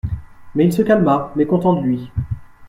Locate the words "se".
0.73-0.81